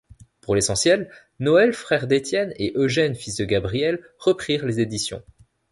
Pour 0.41 0.55
l'essentiel, 0.55 1.11
Noël 1.39 1.73
frère 1.73 2.07
d'Étienne 2.07 2.53
et 2.55 2.73
Eugène 2.75 3.13
fils 3.13 3.35
de 3.35 3.45
Gabriel 3.45 4.01
reprirent 4.17 4.65
les 4.65 4.79
éditions. 4.79 5.21